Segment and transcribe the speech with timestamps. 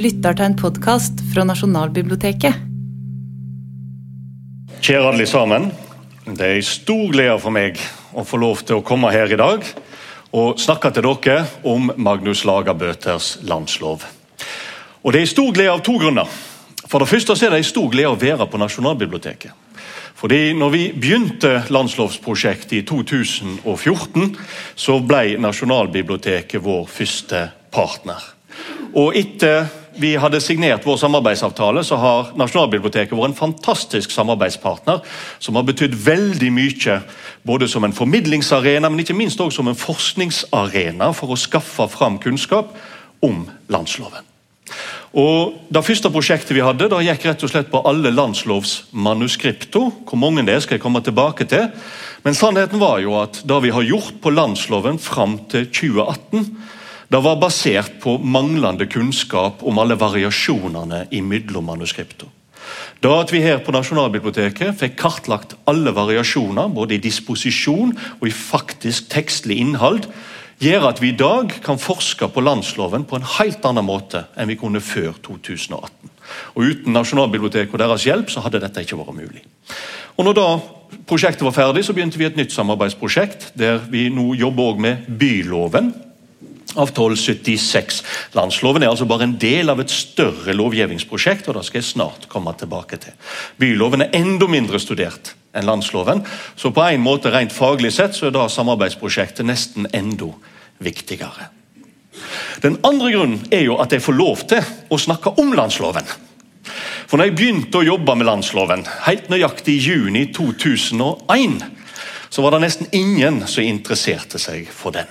[0.00, 2.56] lytter til en podkast fra Nasjonalbiblioteket.
[4.80, 5.66] Kjære alle sammen.
[6.24, 7.76] Det er en stor glede for meg
[8.16, 9.66] å få lov til å komme her i dag
[10.30, 14.06] og snakke til dere om Magnus Lagerbøters landslov.
[15.02, 16.28] Og Det er en stor glede av to grunner.
[16.86, 19.52] For det første er det en stor glede å være på Nasjonalbiblioteket.
[20.16, 24.32] Fordi når vi begynte landslovsprosjektet i 2014,
[24.76, 28.20] så ble Nasjonalbiblioteket vår første partner.
[28.94, 29.68] Og etter
[30.00, 35.02] vi hadde signert vår samarbeidsavtale, så har Nasjonalbiblioteket vært en fantastisk samarbeidspartner
[35.38, 36.96] som har betydd veldig mye
[37.46, 42.18] både som en formidlingsarena, men ikke minst også som en forskningsarena for å skaffe fram
[42.22, 42.72] kunnskap
[43.24, 44.26] om landsloven.
[45.10, 49.82] Og Det første prosjektet vi hadde, da gikk rett og slett på alle landslovsmanuskripto.
[50.06, 51.66] Hvor mange det er, skal jeg komme tilbake til.
[52.22, 56.46] Men sannheten var jo at det vi har gjort på landsloven fram til 2018,
[57.10, 62.30] det var basert på manglende kunnskap om alle variasjonene imellom manuskriptene.
[63.02, 68.34] Da at vi her på Nasjonalbiblioteket fikk kartlagt alle variasjoner, både i disposisjon og i
[68.34, 70.04] faktisk tekstlig innhold,
[70.60, 74.52] gjør at vi i dag kan forske på landsloven på en helt annen måte enn
[74.52, 76.12] vi kunne før 2018.
[76.54, 79.42] Og Uten Nasjonalbiblioteket og deres hjelp så hadde dette ikke vært mulig.
[80.20, 80.46] Og når da
[81.08, 85.10] prosjektet var ferdig, så begynte vi et nytt samarbeidsprosjekt der vi nå jobber også med
[85.18, 85.90] byloven
[86.76, 88.02] av 1276.
[88.36, 92.28] Landsloven er altså bare en del av et større lovgivningsprosjekt, og det skal jeg snart
[92.30, 93.16] komme tilbake til.
[93.60, 96.22] Byloven er enda mindre studert enn landsloven,
[96.56, 100.30] så på en måte rent faglig sett så er da samarbeidsprosjektet nesten enda
[100.78, 101.50] viktigere.
[102.62, 106.06] Den andre grunnen er jo at jeg får lov til å snakke om landsloven.
[107.10, 111.58] For når jeg begynte å jobbe med landsloven, helt nøyaktig i juni 2001,
[112.30, 115.08] så var det nesten ingen som interesserte seg for den.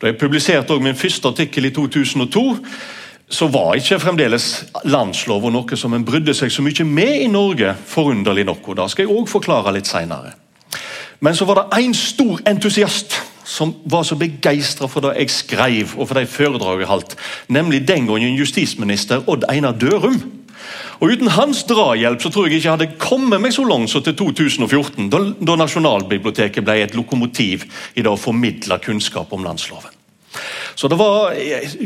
[0.00, 2.44] Da jeg publiserte min første artikkel i 2002,
[3.28, 4.46] så var ikke fremdeles
[4.88, 7.74] landslov noe som en brydde seg så mye med i Norge.
[7.86, 10.32] forunderlig nok, og Det skal jeg også forklare litt senere.
[11.20, 15.94] Men så var det én stor entusiast som var så begeistra for det jeg skrev
[15.96, 17.16] og for de foredrag jeg holdt,
[17.48, 20.37] nemlig den gangen justisminister Odd Einar Dørum.
[20.98, 24.02] Og Uten hans drahjelp så tror jeg ikke jeg hadde kommet meg så langt som
[24.04, 29.94] til 2014, da, da Nasjonalbiblioteket ble et lokomotiv i det å formidle kunnskap om landsloven.
[30.78, 31.32] Så det var,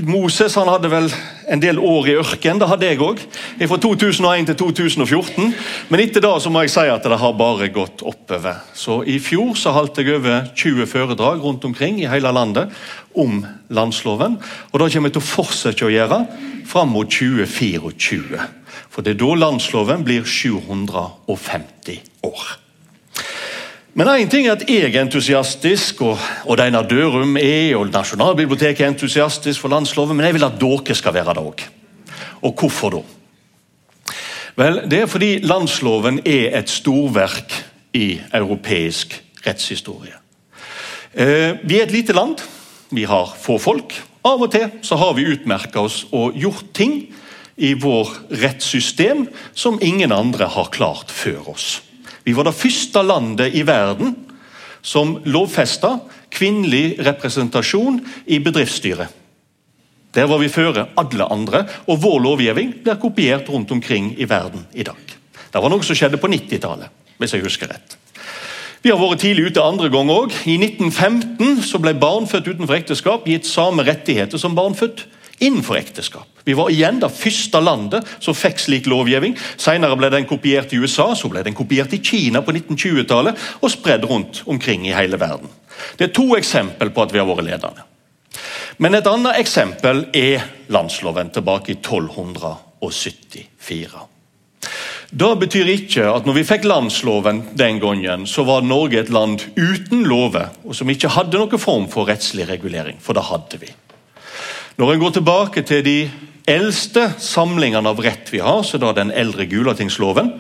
[0.04, 1.06] Moses han hadde vel
[1.48, 2.58] en del år i ørken.
[2.60, 3.22] Det hadde jeg òg.
[3.70, 5.54] Fra 2001 til 2014.
[5.88, 8.60] Men etter det så må jeg si at det har bare gått oppover.
[8.76, 12.68] Så I fjor så holdt jeg over 20 foredrag rundt omkring i hele landet
[13.16, 13.40] om
[13.72, 14.36] landsloven.
[14.72, 16.24] Og det kommer jeg til å fortsette å gjøre
[16.68, 18.61] fram mot 2024.
[18.92, 22.42] For det er da landsloven blir 750 år.
[23.96, 28.84] Men én ting er at jeg er entusiastisk, og Odd Einar Dørum er, og Nasjonalbiblioteket
[28.84, 31.64] er entusiastisk for landsloven, men jeg vil at dere skal være det òg.
[32.42, 33.02] Og hvorfor da?
[34.56, 37.52] Vel, Det er fordi landsloven er et storverk
[37.94, 40.16] i europeisk rettshistorie.
[41.14, 42.36] Eh, vi er et lite land.
[42.90, 43.92] Vi har få folk.
[44.24, 47.14] Av og til så har vi utmerka oss og gjort ting
[47.56, 48.08] i vår
[48.42, 51.80] rettssystem som ingen andre har klart før oss.
[52.24, 54.14] Vi var det første landet i verden
[54.82, 55.98] som lovfesta
[56.32, 59.08] kvinnelig representasjon i bedriftsstyret.
[60.12, 64.66] Der var vi føre alle andre, og vår lovgivning blir kopiert rundt omkring i verden
[64.74, 65.00] i dag.
[65.52, 67.96] Det var noe som skjedde på 90-tallet, hvis jeg husker rett.
[68.82, 70.34] Vi har vært tidlig ute andre gang òg.
[70.50, 75.04] I 1915 så ble barn født utenfor ekteskap gitt samme rettigheter som barn født
[75.38, 76.31] innenfor ekteskap.
[76.44, 79.36] Vi var igjen det første landet som fikk slik lovgivning.
[79.60, 83.72] Senere ble den kopiert i USA, så ble den kopiert i Kina på 1920-tallet og
[83.72, 85.48] spredd rundt omkring i hele verden.
[85.98, 87.82] Det er to eksempel på at vi har vært ledende.
[88.82, 90.42] Men et annet eksempel er
[90.72, 94.08] landsloven tilbake i 1274.
[95.12, 99.44] Det betyr ikke at når vi fikk landsloven den gangen, så var Norge et land
[99.58, 102.96] uten lover, og som ikke hadde noen form for rettslig regulering.
[102.96, 103.68] For det hadde vi.
[104.80, 105.98] Når en går tilbake til de
[106.48, 110.32] eldste samlingene av rett vi har, så er det den eldre Gulatingsloven.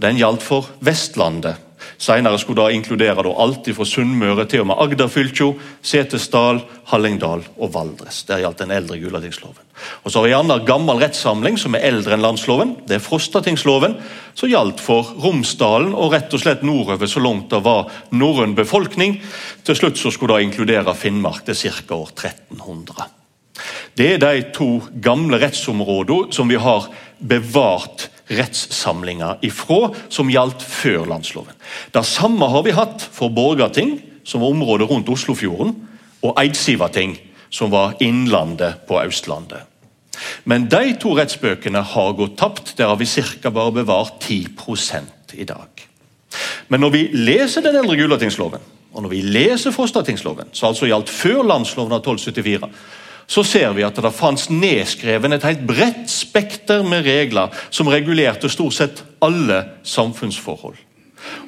[0.00, 1.66] Den gjaldt for Vestlandet.
[2.00, 5.50] Senere skulle da inkludere da alt fra Sunnmøre til og med Agderfylkjo,
[5.84, 6.62] Setesdal,
[6.92, 8.22] Hallingdal og Valdres.
[8.28, 9.60] Der gjaldt den eldre Gulatingsloven.
[10.04, 12.74] Og så har vi en annen gammel rettssamling som er eldre enn landsloven.
[12.88, 13.96] Det er Frostatingsloven,
[14.36, 19.20] som gjaldt for Romsdalen og rett og slett nordover så langt det var norrøn befolkning.
[19.64, 21.96] Til slutt så skulle det inkludere Finnmark til ca.
[21.96, 23.19] år 1300.
[23.98, 26.88] Det er de to gamle rettsområdene som vi har
[27.20, 31.56] bevart rettssamlinger ifra, som gjaldt før landsloven.
[31.92, 35.74] Det samme har vi hatt for Borgarting, som var området rundt Oslofjorden,
[36.22, 37.16] og Eidsivating,
[37.50, 39.66] som var innlandet på Østlandet.
[40.44, 42.74] Men de to rettsbøkene har gått tapt.
[42.78, 43.50] Der har vi ca.
[43.50, 44.46] bare bevart 10
[45.34, 45.68] i dag.
[46.68, 48.60] Men når vi leser den eldre Gulatingsloven,
[48.92, 52.68] og når vi leser Frostatingsloven, som altså gjaldt før landsloven av 1274,
[53.30, 58.50] så ser vi at det fantes nedskreven et helt bredt spekter med regler som regulerte
[58.50, 60.78] stort sett alle samfunnsforhold.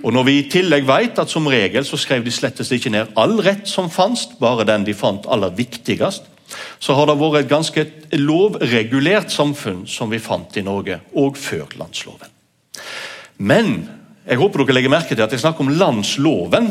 [0.04, 3.16] Og Når vi i tillegg vet at som regel så skrev de slettes ikke ned
[3.18, 6.28] all rett som fantes, bare den de fant aller viktigst,
[6.78, 7.86] så har det vært et ganske
[8.20, 12.28] lovregulert samfunn som vi fant i Norge, og før landsloven.
[13.38, 13.72] Men
[14.28, 16.68] jeg håper dere legger merke til at jeg snakker om landsloven.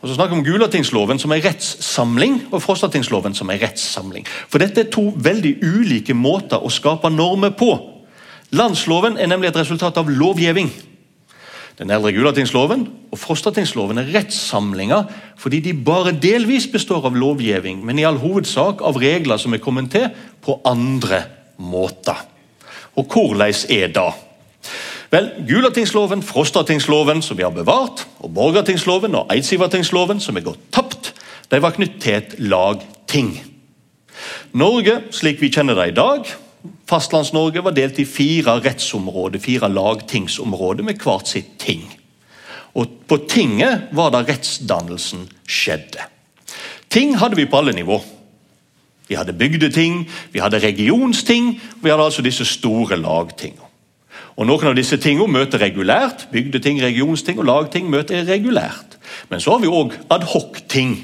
[0.00, 4.24] Og så snakker vi om Gulatingsloven som er rettssamling, og Frostatingsloven som er rettssamling.
[4.48, 7.74] For Dette er to veldig ulike måter å skape normer på.
[8.56, 10.72] Landsloven er nemlig et resultat av lovgivning.
[11.80, 15.06] Den eldre Gulatingsloven og Frostatingsloven er rettssamlinger
[15.40, 19.62] fordi de bare delvis består av lovgivning, men i all hovedsak av regler som er
[19.64, 20.08] kommet til
[20.44, 21.22] på andre
[21.60, 22.24] måter.
[22.96, 24.10] Og hvordan er det?
[25.10, 31.14] Vel, Gulatingsloven, Frostatingsloven, som vi har bevart, og Borgartingsloven og Eidsivertingsloven, som er gått tapt,
[31.50, 33.32] de var knyttet til et lagting.
[34.54, 36.30] Norge, slik vi kjenner det i dag,
[36.90, 41.84] Fastlands-Norge var delt i fire rettsområder, fire lagtingsområder med hvert sitt ting.
[42.74, 46.06] Og På tinget var det rettsdannelsen skjedde.
[46.90, 47.98] Ting hadde vi på alle nivå.
[49.08, 53.69] Vi hadde bygdeting, vi hadde regionsting, og vi hadde altså disse store lagtingene.
[54.36, 56.28] Og Noen av disse tingene møter regulært.
[56.32, 58.98] Bygdeting, regionsting og lagting møter regulært.
[59.28, 60.94] Men så har vi òg adhoc-ting.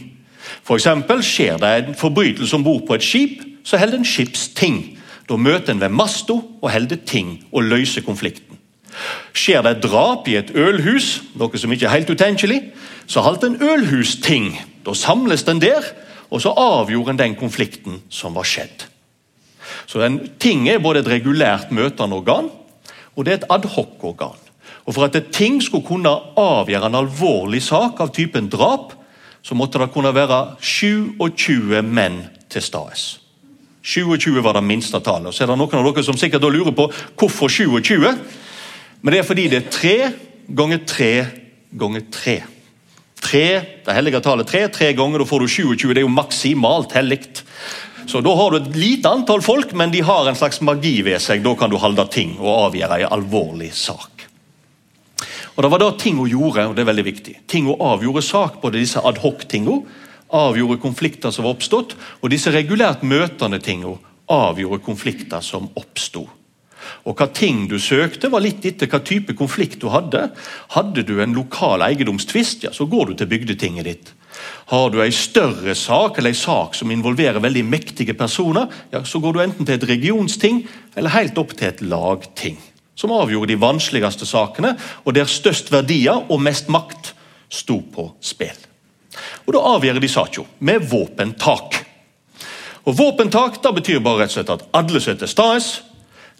[0.66, 0.88] F.eks.
[1.26, 4.80] skjer det en forbrytelse om bord på et skip, så holder en skipsting.
[5.26, 8.58] Da møter en ved masta og holder ting og løser konflikten.
[9.36, 12.60] Skjer det et drap i et ølhus, noe som ikke er helt utenkelig,
[13.06, 14.52] så holder en ølhusting.
[14.86, 15.84] Da samles den der,
[16.30, 18.86] og så avgjorde en den konflikten som var skjedd.
[19.86, 22.48] Så en ting er både et regulært møtende organ
[23.16, 24.38] og det er et adhoc-organ.
[24.86, 28.92] Og For at et ting skulle kunne avgjøre en alvorlig sak av typen drap,
[29.42, 33.22] så måtte det kunne være 27 menn til stede.
[33.82, 35.34] 27 var det minste tallet.
[35.34, 38.06] Så er det noen av dere som sikkert lurer på hvorfor 27.
[39.02, 39.96] Men det er fordi det er tre
[40.50, 41.12] ganger tre
[41.78, 42.40] ganger tre.
[43.26, 45.94] Tre, Det hellige tallet tre, tre ganger, da får du 27.
[45.94, 47.42] Det er jo maksimalt hellig.
[48.06, 51.18] Så Da har du et lite antall folk, men de har en slags magi ved
[51.20, 51.42] seg.
[51.42, 54.28] Da kan du holde ting og avgjøre en alvorlig sak.
[55.56, 57.36] Og Det var da ting hun gjorde, og det er veldig viktig.
[57.48, 59.82] Ting hun avgjorde sak, både disse adhoc-tinga
[60.30, 63.96] avgjorde konflikter som var oppstått, og disse regulært møtende tinga
[64.28, 66.28] avgjorde konflikter som oppsto.
[67.04, 70.28] Og Hva ting du søkte, var litt etter hva type konflikt du hadde.
[70.74, 74.12] Hadde du en lokal eiendomstvist, ja, så går du til bygdetinget ditt.
[74.66, 79.20] Har du en større sak eller en sak som involverer veldig mektige personer, ja, så
[79.22, 80.64] går du enten til et regionsting
[80.96, 82.58] eller helt opp til et lagting.
[82.96, 84.74] Som avgjorde de vanskeligste sakene,
[85.04, 87.12] og der størst verdier og mest makt
[87.52, 88.56] sto på spill.
[89.46, 91.82] Og Da avgjør de saka med våpentak.
[92.86, 95.62] Og Våpentak da betyr bare rett og slett at alle er til stede,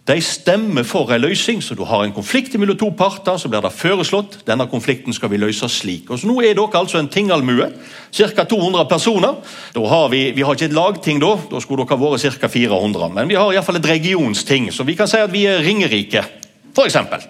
[0.07, 3.35] de stemmer for en løsning, så du har en konflikt mellom to parter.
[3.35, 6.07] Så blir det foreslått denne konflikten skal vi løse slik.
[6.07, 7.67] Og så Nå er dere altså en tingalmue,
[8.15, 8.45] ca.
[8.47, 9.35] 200 personer.
[9.75, 12.47] Har vi, vi har ikke et lagting da, da skulle dere vært ca.
[12.47, 13.09] 400.
[13.17, 16.23] Men vi har iallfall et regionsting, så vi kan si at vi er Ringerike,
[16.71, 17.27] f.eks.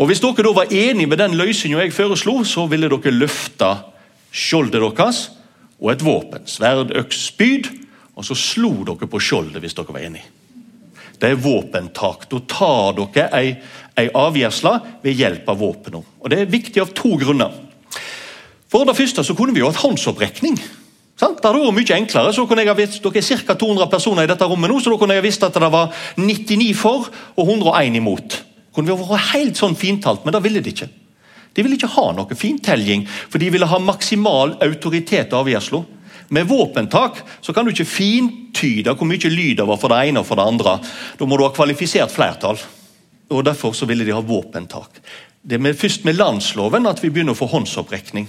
[0.00, 3.68] Og Hvis dere da var enige med den løsninga jeg foreslo, så ville dere løfte
[4.32, 5.26] skjoldet deres
[5.82, 6.48] og et våpen.
[6.48, 7.68] Sverd, øks, spyd.
[8.16, 10.43] Og så slo dere på skjoldet hvis dere var enige
[11.24, 12.26] det er våpentak.
[12.28, 13.52] Da tar dere ei,
[13.96, 16.02] ei avgjørsle ved hjelp av våpnene.
[16.20, 17.54] Og Det er viktig av to grunner.
[18.68, 20.58] For det første så kunne vi jo hatt håndsopprekning.
[21.14, 21.38] Sant?
[21.38, 22.32] Det hadde vært mye enklere.
[22.34, 23.54] så kunne jeg ha visst, Dere er ca.
[23.54, 25.94] 200 personer i dette rommet nå, så da kunne jeg ha visst at det var
[26.18, 28.42] 99 for og 101 imot.
[28.74, 30.90] Kunne vi vært helt sånn fintalt, men det ville de ikke.
[31.54, 35.86] De ville ikke ha noe fintelling, for de ville ha maksimal autoritet og avgjørelsen.
[36.34, 40.22] Med våpentak så kan du ikke fintyde hvor mye lyd det var for det ene
[40.24, 40.72] og for det andre.
[41.14, 42.58] Da må du ha kvalifisert flertall.
[43.30, 44.98] Og Derfor så ville de ha våpentak.
[45.46, 48.26] Det er først med landsloven at vi begynner å få håndsopprekning.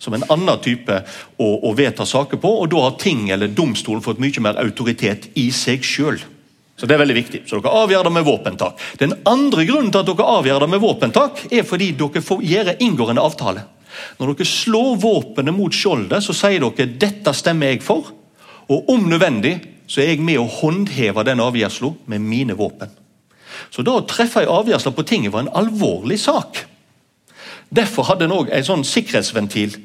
[0.00, 1.00] Som en annen type
[1.40, 2.52] å, å vedta saker på.
[2.60, 6.20] og Da har ting eller domstolen fått mye mer autoritet i seg sjøl.
[6.76, 7.44] Så det er veldig viktig.
[7.48, 8.80] Så dere avgjør det med våpentak.
[9.00, 12.80] Den andre grunnen til at dere avgjør det med våpentak, er fordi dere får gjøre
[12.84, 13.64] inngående avtale.
[14.18, 18.12] Når dere slår våpenet mot skjoldet, så sier dere 'dette stemmer jeg for'.
[18.70, 22.90] Og om nødvendig så er jeg med å håndheve den avgjørelsen med mine våpen.
[23.70, 26.66] Så da å treffe en avgjørelse på tinget var en alvorlig sak.
[27.70, 29.76] Derfor hadde en òg en sånn sikkerhetsventil.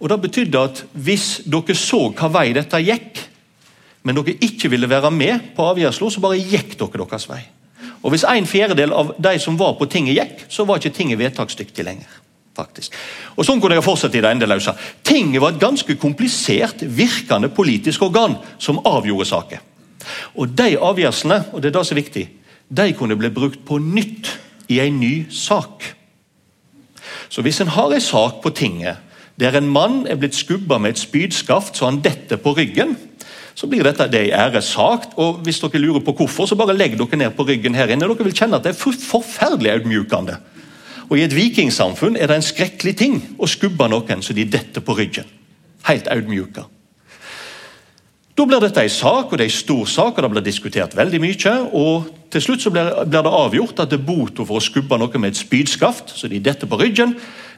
[0.00, 3.20] Og Det betydde at hvis dere så hva vei dette gikk,
[4.02, 7.42] men dere ikke ville være med på avgjørelsen, så bare gikk dere deres vei.
[8.02, 11.18] Og Hvis en fjerdedel av de som var på tinget gikk, så var ikke tinget
[11.20, 12.19] vedtaksdyktig lenger.
[12.56, 12.94] Faktisk.
[13.36, 14.74] Og Sånn kunne jeg fortsette i det endeløse.
[15.06, 19.66] Tinget var et ganske komplisert, virkende politisk organ som avgjorde saker.
[20.36, 22.26] Og De avgjørelsene og det er det som er viktig,
[22.70, 24.30] de kunne bli brukt på nytt
[24.70, 25.84] i en ny sak.
[27.28, 28.96] Så Hvis en har en sak på tinget
[29.40, 32.96] der en mann er blitt skubba med et spydskaft så han detter på ryggen,
[33.54, 35.14] så blir dette det i æressak.
[35.16, 38.08] Og hvis dere lurer på hvorfor, så bare legg dere ned på ryggen her inne.
[38.08, 40.36] Dere vil kjenne at det er forferdelig audmjukende.
[41.10, 44.84] Og I et vikingsamfunn er det en skrekkelig ting å skubbe noen så de detter
[44.84, 45.26] på ryggen.
[45.88, 46.68] Helt audmjuka.
[48.38, 50.94] Da blir dette en sak, og det er en stor sak, og det blir diskutert
[50.96, 51.54] veldig mye.
[51.76, 55.20] og Til slutt så blir, blir det avgjort at det bota for å skubbe noen
[55.20, 57.16] med et spydskaft, så de detter på ryggen,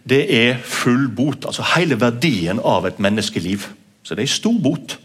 [0.09, 1.45] det er full bot.
[1.47, 3.69] Altså hele verdien av et menneskeliv.
[4.03, 4.97] Så det er en stor bot.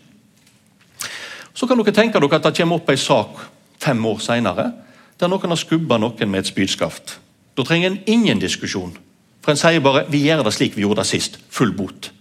[1.54, 3.46] Så kan dere tenke dere at det kommer opp en sak
[3.77, 4.72] fem år senere,
[5.20, 7.20] der noen har skubba noen med et spydskaft.
[7.58, 8.98] Da trenger en ingen diskusjon.
[9.42, 11.40] For en sier bare 'vi gjør det slik vi gjorde det sist'.
[11.50, 12.12] Full bot.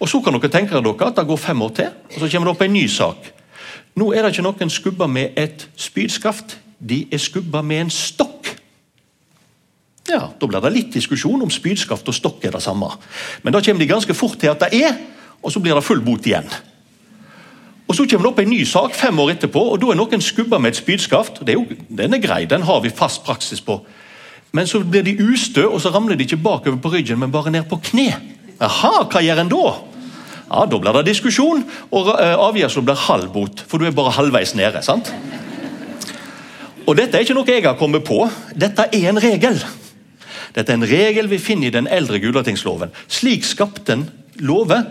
[0.00, 2.48] Og Så kan dere tenke dere at det går fem år til, og så kommer
[2.48, 3.16] det opp en ny sak.
[3.96, 8.58] Nå er det ikke noen skubba med et spydskaft, de er skubba med en stokk.
[10.08, 12.86] Ja, Da blir det litt diskusjon om spydskaft og stokk er det samme.
[13.42, 14.96] Men da kommer de ganske fort til at det er,
[15.42, 16.48] og så blir det full bot igjen.
[17.88, 20.20] Og Så kommer det opp en ny sak fem år etterpå, og da er noen
[20.20, 21.40] skubba med et spydskaft.
[21.40, 23.80] Det er jo, Den er grei, den har vi fast praksis på.
[24.52, 27.50] Men så blir de ustø, og så ramler de ikke bakover på ryggen, men bare
[27.50, 28.12] ned på kne.
[28.60, 29.64] Aha, hva gjør en da?
[30.48, 34.12] Ja, Da blir det diskusjon, og uh, avgjørelsen blir halv bot, for du er bare
[34.16, 34.82] halvveis nede.
[34.82, 35.12] sant?
[36.86, 39.60] Og Dette er ikke noe jeg har kommet på, dette er en regel.
[40.54, 42.94] Dette er en regel vi finner i den eldre Gulatingsloven.
[43.08, 44.86] Slik skapte en lover.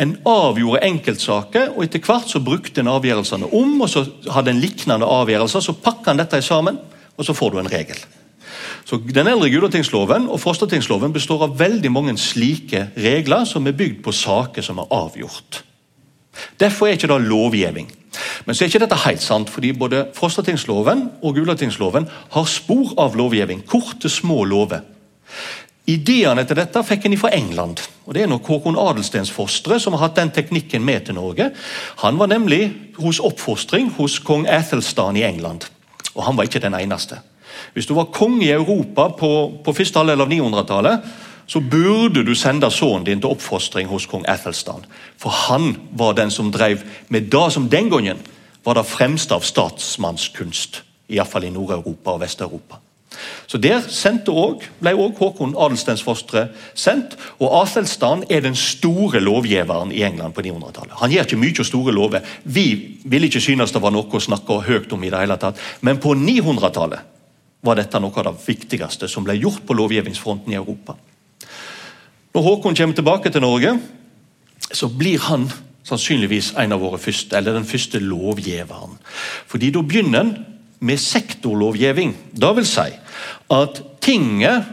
[0.00, 3.80] En avgjorde enkeltsaker, og etter hvert så brukte en avgjørelsene om.
[3.80, 6.78] og Så hadde en liknende avgjørelser, så pakka en dette sammen,
[7.16, 7.98] og så får du en regel.
[8.84, 14.02] Så Den eldre Gulatingsloven og fostertingsloven består av veldig mange slike regler som er bygd
[14.02, 15.64] på saker som er avgjort.
[16.60, 17.90] Derfor er ikke det lovgivning.
[18.46, 23.14] Men så er ikke dette helt sant, fordi både Frostatingsloven og Gulatingsloven har spor av
[23.18, 23.62] lovgivning.
[23.66, 24.82] Korte, små lover.
[25.90, 27.80] Ideene til dette fikk en fra England.
[28.06, 31.50] og Det er nok Håkon Adelstensfostre som har hatt den teknikken med til Norge.
[32.04, 35.66] Han var nemlig hos oppfostring hos kong Athelstan i England.
[36.14, 37.18] Og han var ikke den eneste.
[37.74, 41.08] Hvis du var konge i Europa på, på første halvdel av 900-tallet,
[41.50, 44.84] så burde du sende sønnen din til oppfostring hos kong Athelstan.
[45.18, 48.20] For han var den som drev med det som den gangen
[48.64, 50.82] var det fremste av statsmannskunst.
[51.10, 52.78] Iallfall i Nord-Europa og Vest-Europa.
[53.46, 57.16] Så Der også, ble også Håkon Adelstensfostre sendt.
[57.38, 60.94] og Athelstan er den store lovgiveren i England på 900-tallet.
[61.00, 62.20] Han gjør ikke mye store lover.
[62.44, 65.58] Vi ville ikke synes det var noe å snakke høyt om, i det hele tatt.
[65.80, 67.00] men på 900-tallet
[67.62, 70.96] var dette noe av det viktigste som ble gjort på lovgivningsfronten i Europa.
[72.34, 73.74] Når Håkon kommer tilbake til Norge,
[74.72, 75.50] så blir han
[75.84, 78.98] sannsynligvis en av våre første, eller den første lovgiveren.
[79.46, 80.46] Fordi Da begynner en
[80.80, 82.14] med sektorlovgivning.
[82.32, 82.88] Det vil si
[83.50, 84.68] at tinget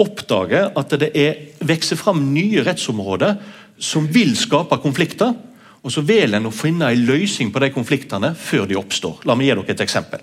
[0.00, 3.36] oppdager at det er, vokser fram nye rettsområder
[3.82, 5.34] som vil skape konflikter.
[5.82, 9.24] Og Så velger en å finne en løsning på de konfliktene før de oppstår.
[9.26, 10.22] La meg gi dere et eksempel.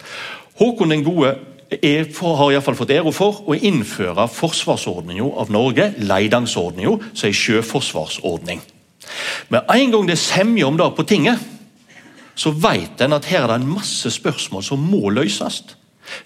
[0.60, 1.36] Håkon den gode
[1.70, 6.96] er, for, har i hvert fall fått ære for å innføre forsvarsordninga av Norge, Leidangsordninga,
[7.14, 8.64] som er sjøforsvarsordning.
[9.52, 11.44] Med en gang det er semje om det på tinget,
[12.40, 15.64] så vet en at her er det en masse spørsmål som må løses.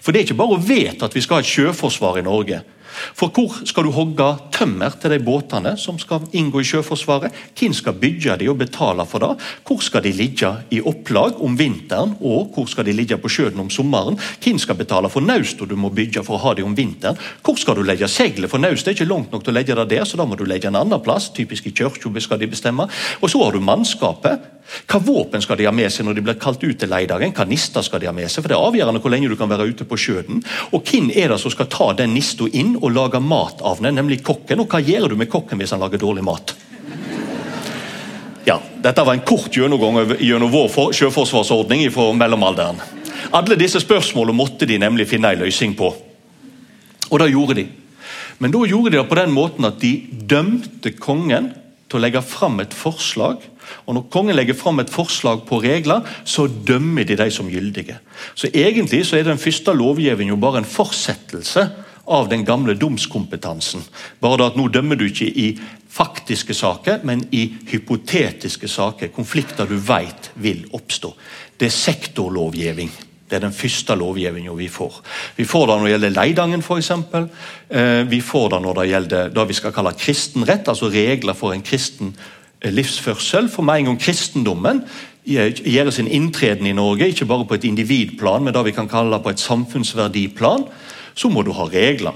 [0.00, 2.62] For det er ikke bare å vedta at vi skal ha et sjøforsvar i Norge.
[2.94, 7.34] For hvor skal du hogge tømmer til de båtene som skal inngå i Sjøforsvaret?
[7.58, 9.32] Hvem skal bygge de og betale for det?
[9.66, 13.60] Hvor skal de ligge i opplag om vinteren, og hvor skal de ligge på sjøen
[13.60, 14.18] om sommeren?
[14.38, 17.18] Hvem skal betale for naustet du må bygge for å ha de om vinteren?
[17.42, 18.50] Hvor skal du legge seilet?
[18.52, 20.46] For naustet er ikke langt nok til å legge det der, så da må du
[20.46, 21.32] legge en annen plass.
[21.34, 22.86] Typisk i kirka skal de bestemme.
[23.20, 24.53] Og så har du mannskapet.
[24.88, 27.34] Hva våpen skal de ha med seg når de blir kalt ut til leidagen?
[27.36, 28.42] Hva nister skal de ha med seg?
[28.42, 30.40] For Det er avgjørende hvor lenge du kan være ute på sjøen.
[30.72, 33.98] Og hvem er det som skal ta den nista inn og lage mat av den,
[34.00, 34.64] nemlig kokken?
[34.64, 36.56] Og hva gjør du med kokken hvis han lager dårlig mat?
[38.44, 42.80] Ja, Dette var en kort gjennomgang gjennom vår sjøforsvarsordning fra mellomalderen.
[43.34, 45.88] Alle disse spørsmålene måtte de nemlig finne en løsning på.
[47.10, 47.64] Og det gjorde de.
[48.42, 49.92] Men da gjorde de det på den måten at de
[50.28, 51.52] dømte kongen
[51.94, 53.44] til å legge fram et forslag.
[53.86, 58.00] Og Når kongen legger fram et forslag på regler, så dømmer de de som gyldige.
[58.34, 61.70] Så Egentlig så er den første lovgivningen bare en fortsettelse
[62.06, 63.84] av den gamle domskompetansen.
[64.20, 65.54] Bare at Nå dømmer du ikke i
[65.88, 69.14] faktiske saker, men i hypotetiske saker.
[69.14, 71.14] Konflikter du vet vil oppstå.
[71.56, 72.90] Det er sektorlovgivning.
[73.24, 75.00] Det er den første lovgivningen vi får.
[75.36, 76.90] Vi får det når det gjelder Leidangen f.eks.
[76.90, 81.54] Eh, vi får det når det gjelder det vi skal kalle kristenrett, altså regler for
[81.54, 82.12] en kristen
[82.60, 83.48] eh, livsførsel.
[83.48, 84.84] For meg en gang kristendommen
[85.24, 89.22] gjør sin inntreden i Norge, ikke bare på et individplan, men det vi kan kalle
[89.24, 90.66] på et samfunnsverdiplan,
[91.14, 92.12] så må du ha regler.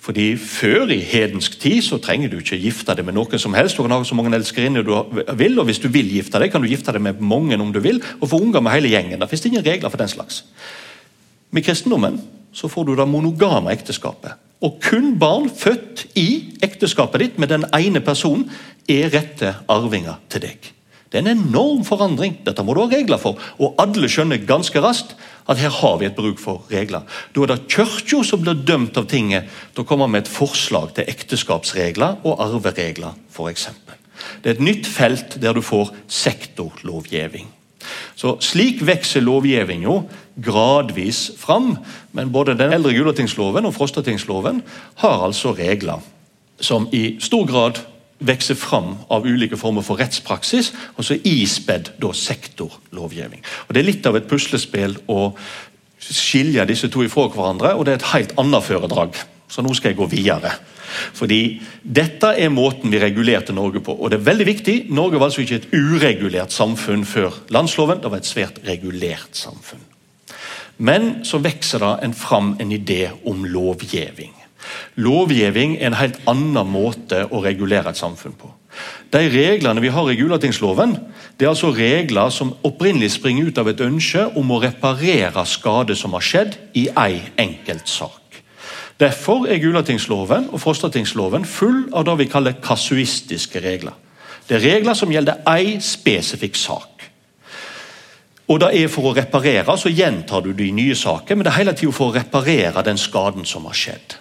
[0.00, 3.76] Fordi Før i hedensk tid så trenger du ikke gifte deg med noen som helst.
[3.76, 4.94] Du kan ha så mange elskerinner du
[5.36, 7.82] vil, og hvis du vil gifte deg, kan du gifte deg med mange om du
[7.84, 9.20] vil, og få unger med hele gjengen.
[9.20, 10.44] Det fins ingen regler for den slags.
[11.50, 12.20] Med kristendommen
[12.52, 14.40] så får du det monogame ekteskapet.
[14.64, 18.48] Og kun barn født i ekteskapet ditt med den ene personen
[18.88, 20.72] er rette arvinger til deg.
[21.10, 22.36] Det er en enorm forandring.
[22.46, 23.38] Dette må du ha regler for.
[23.58, 25.16] Og alle skjønner ganske raskt
[25.50, 27.02] at her har vi et bruk for regler.
[27.34, 30.94] Da er det kirka som blir dømt av tinget til å komme med et forslag
[30.94, 33.66] til ekteskapsregler og arveregler f.eks.
[34.44, 37.50] Det er et nytt felt der du får sektorlovgivning.
[38.14, 39.96] Så Slik vokser lovgivninga
[40.44, 41.72] gradvis fram,
[42.14, 44.62] men både den eldre Gulatingsloven og Frostatingsloven
[45.02, 46.04] har altså regler
[46.60, 47.80] som i stor grad
[48.20, 53.42] vokser fram av ulike former for rettspraksis, og så ispedd da sektorlovgivning.
[53.68, 55.32] Og Det er litt av et puslespill å
[56.00, 59.16] skilje disse to ifra hverandre, og det er et helt annet foredrag.
[59.50, 60.52] Så nå skal jeg gå videre.
[61.14, 63.94] Fordi Dette er måten vi regulerte Norge på.
[63.94, 68.02] Og det er veldig viktig, Norge var altså ikke et uregulert samfunn før landsloven.
[68.02, 69.82] Det var et svært regulert samfunn.
[70.78, 74.39] Men så vokser det en fram en idé om lovgivning.
[75.00, 78.50] Lovgivning er en helt annen måte å regulere et samfunn på.
[79.10, 80.94] De reglene vi har i Gulatingsloven,
[81.38, 85.96] det er altså regler som opprinnelig springer ut av et ønske om å reparere skade
[85.98, 88.20] som har skjedd i ei enkelt sak.
[89.00, 93.96] Derfor er Gulatingsloven og Frostatingsloven full av det vi kaller kasuistiske regler.
[94.46, 97.06] Det er regler som gjelder ei spesifikk sak.
[98.50, 101.60] Og det er For å reparere så gjentar du de nye saker, men det er
[101.62, 104.16] hele tida for å reparere den skaden som har skjedd.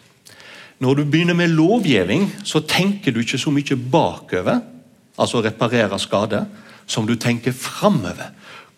[0.80, 4.62] Når du begynner med lovgivning, så tenker du ikke så mye bakover,
[5.20, 6.46] altså reparere skade,
[6.88, 8.32] som du tenker framover.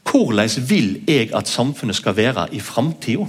[0.10, 3.28] Hvordan vil jeg at samfunnet skal være i framtida?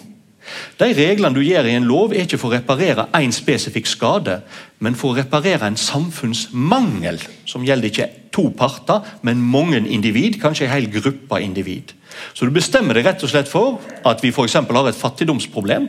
[0.81, 4.41] De reglene du gjør i en lov, er ikke for å reparere én spesifikk skade,
[4.83, 10.67] men for å reparere en samfunnsmangel, som gjelder ikke to parter, men mange individ, kanskje
[10.67, 11.93] en hel gruppe individ.
[12.35, 15.89] Så du bestemmer deg rett og slett for at vi for har et fattigdomsproblem.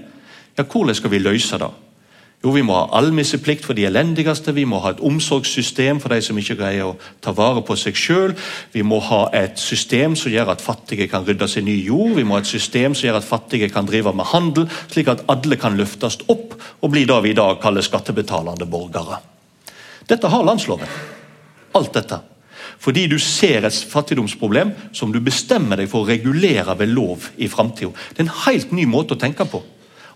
[0.58, 1.72] Ja, Hvordan skal vi løse det?
[2.44, 6.18] Jo, vi må ha almisseplikt for de elendigste, vi må ha et omsorgssystem for de
[6.26, 8.34] som ikke greier å ta vare på seg sjøl.
[8.74, 12.18] Vi må ha et system som gjør at fattige kan rydde seg ny jord.
[12.18, 15.24] Vi må ha et system som gjør at fattige kan drive med handel, slik at
[15.32, 19.22] alle kan løftes opp og bli det vi i dag kaller skattebetalende borgere.
[20.12, 20.92] Dette har landsloven.
[21.80, 22.20] Alt dette.
[22.84, 27.48] Fordi du ser et fattigdomsproblem som du bestemmer deg for å regulere ved lov i
[27.48, 27.96] framtida.
[28.12, 29.64] Det er en helt ny måte å tenke på.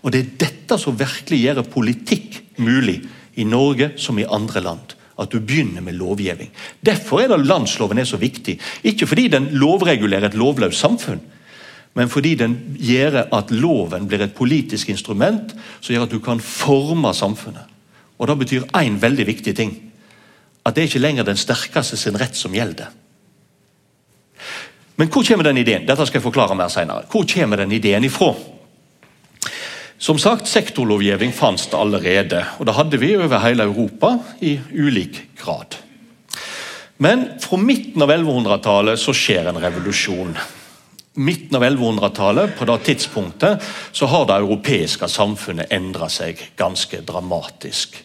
[0.02, 3.00] Og Det er dette som virkelig gjør politikk mulig
[3.36, 4.94] i Norge som i andre land.
[5.18, 6.50] At du begynner med lovgivning.
[6.80, 8.58] Derfor er det landsloven er så viktig.
[8.86, 11.20] Ikke fordi den lovregulerer et lovløst samfunn,
[11.98, 16.40] men fordi den gjør at loven blir et politisk instrument som gjør at du kan
[16.40, 17.66] forme samfunnet.
[18.18, 19.72] Og Det betyr én veldig viktig ting.
[20.66, 22.92] At det er ikke lenger den sterkeste sin rett som gjelder.
[24.96, 25.86] Men hvor kommer den ideen?
[25.86, 27.06] Dette skal jeg forklare mer senere.
[27.10, 28.34] Hvor kommer den ideen ifra?
[29.98, 35.24] Som sagt, Sektorlovgivning fantes det allerede, og det hadde vi over hele Europa i ulik
[35.40, 35.74] grad.
[37.02, 40.36] Men fra midten av 1100-tallet så skjer en revolusjon.
[41.18, 47.98] Midten av 1100-tallet, på det tidspunktet, så har det europeiske samfunnet endra seg ganske dramatisk.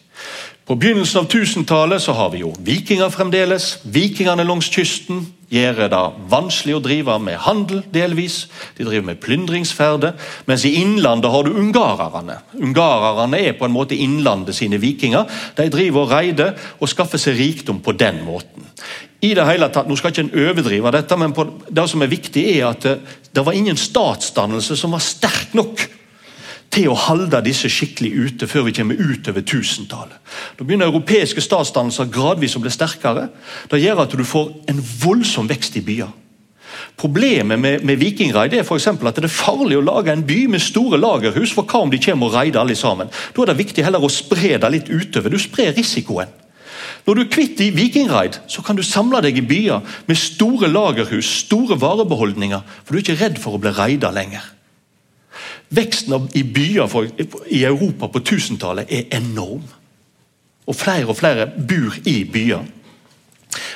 [0.64, 3.82] På begynnelsen av 1000-tallet så har vi jo vikinger fremdeles.
[3.84, 5.98] Vikingene langs kysten gjør det
[6.32, 8.46] vanskelig å drive med handel, delvis.
[8.78, 10.14] De driver med plyndringsferder.
[10.48, 12.38] Mens i innlandet har du ungarerne.
[12.56, 15.28] Ungarerne er på en måte innlandet sine vikinger.
[15.58, 18.64] De driver og reider og skaffer seg rikdom på den måten.
[19.20, 21.36] I det hele tatt, Nå skal ikke en overdrive dette, men
[21.68, 22.96] det som er viktig er at det,
[23.36, 25.84] det var ingen statsdannelse som var sterk nok
[26.74, 30.18] til å holde disse skikkelig ute før vi kommer utover tusentallet.
[30.58, 33.28] Da begynner europeiske statsdannelser gradvis å bli sterkere.
[33.70, 36.12] Det gjør at du får en voldsom vekst i byer.
[36.98, 40.62] Problemet med, med vikingraid er for at det er farlig å lage en by med
[40.62, 41.52] store lagerhus.
[41.54, 43.10] for hva om de kommer og reider alle sammen?
[43.34, 45.30] Da er det viktig heller å spre det litt utover.
[45.30, 46.30] Du sprer risikoen.
[47.06, 50.70] Når du er kvitt i vikingraid, så kan du samle deg i byer med store
[50.70, 54.44] lagerhus, store varebeholdninger, for du er ikke redd for å bli reidet lenger.
[55.74, 57.08] Veksten i byer for,
[57.48, 59.64] i Europa på 1000-tallet er enorm.
[60.64, 62.64] Og Flere og flere bor i byer.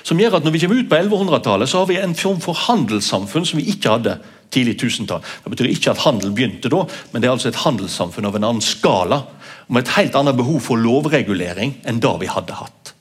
[0.02, 2.56] Som gjør at når vi kommer ut på 1100-tallet, så har vi en form for
[2.66, 4.16] handelssamfunn som vi ikke hadde
[4.54, 5.24] tidlig tusentall.
[5.44, 8.48] Det betyr ikke at handel begynte da, men det er altså et handelssamfunn av en
[8.48, 9.22] annen skala.
[9.68, 12.94] Med et helt annet behov for lovregulering enn da vi hadde hatt.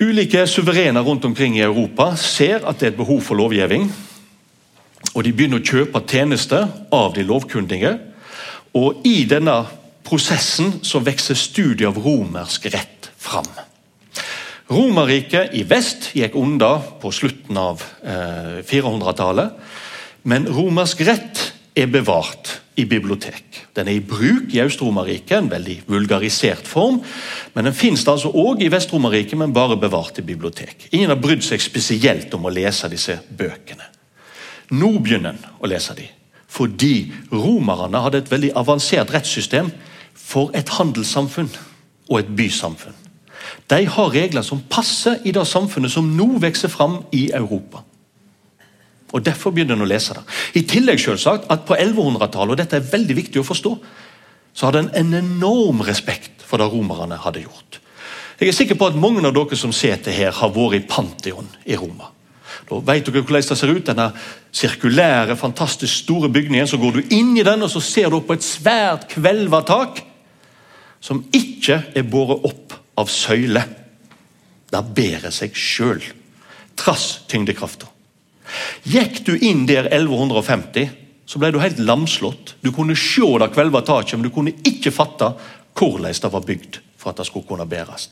[0.00, 3.90] Ulike suverener rundt omkring i Europa ser at det er et behov for lovgivning.
[5.14, 7.96] Og de begynner å kjøpe tjenester av de lovkundige.
[8.78, 9.56] Og i denne
[10.06, 13.48] prosessen så vokser studiet av romersk rett fram.
[14.68, 19.54] Romerriket i vest gikk unna på slutten av eh, 400-tallet.
[20.28, 21.44] Men romersk rett
[21.78, 23.62] er bevart i bibliotek.
[23.74, 27.00] Den er i bruk i Øst-Romerriket, en veldig vulgarisert form.
[27.54, 30.90] Men den finnes altså òg i Vest-Romerriket, men bare bevart i bibliotek.
[30.92, 33.88] Ingen har brydd seg spesielt om å lese disse bøkene.
[34.76, 36.12] Nå begynner en å lese dem,
[36.48, 39.70] fordi romerne hadde et veldig avansert rettssystem
[40.16, 41.50] for et handelssamfunn
[42.08, 42.96] og et bysamfunn.
[43.68, 47.84] De har regler som passer i det samfunnet som nå vokser fram i Europa.
[49.12, 50.24] Og Derfor begynner en å lese det.
[50.60, 53.76] I tillegg selvsagt, at På 1100-tallet, og dette er veldig viktig å forstå,
[54.52, 57.80] så hadde en en enorm respekt for det romerne hadde gjort.
[58.40, 61.48] Jeg er sikker på at mange av dere som sitter her, har vært i Pantheon
[61.66, 62.12] i Roma.
[62.66, 63.86] Da vet dere hvordan det ser ut.
[63.86, 64.10] Denne
[64.52, 66.66] sirkulære, fantastisk store bygningen.
[66.66, 70.02] Så går du inn i den, og så ser du på et svært kvelvertak
[71.00, 73.62] som ikke er båret opp av søyle.
[74.68, 76.02] Det bærer seg sjøl,
[76.76, 77.88] trass tyngdekrafta.
[78.88, 80.88] Gikk du inn der 1150,
[81.28, 82.56] så ble du helt lamslått.
[82.64, 85.34] Du kunne se det kvelva taket, men du kunne ikke fatte
[85.78, 88.08] hvordan det var bygd for at det skulle kunne bæres.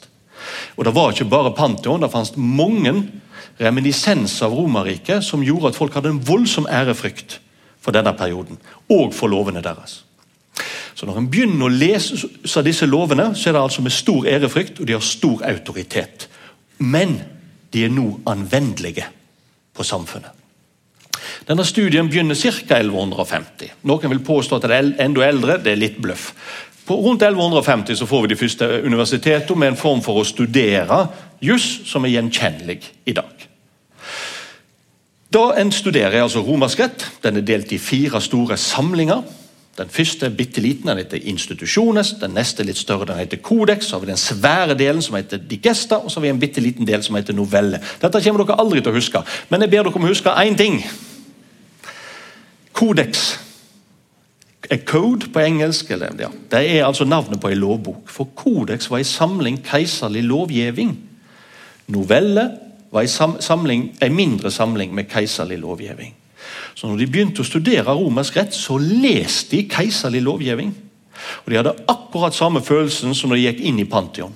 [0.77, 2.95] Og Det var ikke bare Pantheon, det fantes mange
[3.61, 7.41] reminiscenser av Romerriket som gjorde at folk hadde en voldsom ærefrykt
[7.81, 8.59] for denne perioden,
[8.91, 10.03] og for lovene deres.
[10.95, 14.81] Så Når en begynner å lese disse lovene, så er det altså med stor ærefrykt,
[14.81, 16.29] og de har stor autoritet.
[16.79, 17.21] Men
[17.73, 19.05] de er nå anvendelige
[19.77, 20.33] på samfunnet.
[21.47, 22.79] Denne Studien begynner ca.
[22.81, 23.75] 1150.
[23.87, 25.59] Noen vil påstå at det er enda eldre.
[25.63, 26.33] Det er litt bløff.
[26.87, 31.07] På rundt 1150 så får vi de første universitetene med en form for å studere
[31.43, 32.79] juss som er gjenkjennelig
[33.11, 33.47] i dag.
[35.35, 37.07] Da En studerer altså romersk rett.
[37.23, 39.25] Den er delt i fire store samlinger.
[39.77, 42.15] Den første er bitte liten, den heter institusjones.
[42.21, 43.87] Den neste litt større, den heter kodeks.
[43.87, 46.61] Så har vi den svære delen som heter digesta, og så har vi en bitte
[46.61, 47.83] liten del som heter novelle.
[48.01, 50.57] Dette kommer dere aldri til å huske, men jeg ber dere om å huske én
[50.57, 50.79] ting.
[52.73, 53.46] Codex
[54.71, 55.91] er code på engelsk.
[55.91, 56.31] Eller, ja.
[56.51, 58.09] Det er altså navnet på en lovbok.
[58.11, 60.97] For Kodeks var en samling keiserlig lovgivning.
[61.93, 62.47] Novelle
[62.93, 66.15] var en, samling, en mindre samling med keiserlig lovgivning.
[66.75, 70.75] Så når de begynte å studere romersk rett, så leste de keiserlig lovgivning.
[71.45, 74.35] Og De hadde akkurat samme følelsen som når de gikk inn i Pantheon.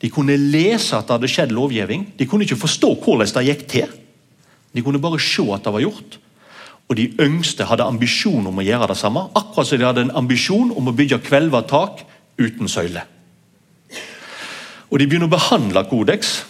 [0.00, 2.06] De kunne lese at det hadde skjedd lovgivning.
[2.16, 3.96] De kunne ikke forstå hvordan det gikk til.
[4.72, 6.18] De kunne bare se at det var gjort.
[6.90, 10.16] Og De yngste hadde ambisjon om å gjøre det samme, akkurat som de hadde en
[10.18, 12.02] ambisjon om å bygge kvelva tak
[12.40, 13.04] uten søyle.
[14.90, 16.40] Og De begynner å behandle kodeks.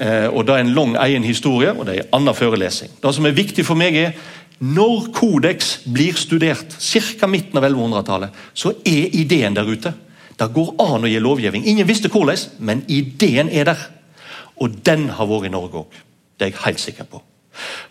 [0.00, 2.90] Eh, og Det er en lang egen historie og det er en annen forelesning.
[3.02, 4.14] Det som er viktig for meg, er
[4.62, 7.26] når kodeks blir studert, ca.
[7.26, 9.92] midten av 1100-tallet, så er ideen der ute.
[10.38, 11.66] Det går an å gi lovgivning.
[11.66, 13.84] Ingen visste hvordan, men ideen er der.
[14.56, 16.00] Og den har vært i Norge òg.
[16.38, 17.20] Det er jeg helt sikker på.